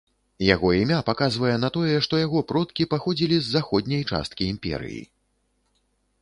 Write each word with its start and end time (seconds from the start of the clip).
Яго 0.45 0.69
імя 0.77 0.99
паказвае 1.09 1.51
на 1.63 1.69
тое, 1.75 1.95
што 2.05 2.21
яго 2.21 2.41
продкі 2.53 2.87
паходзілі 2.95 3.37
з 3.41 3.53
заходняй 3.57 4.03
часткі 4.11 4.43
імперыі. 4.55 5.01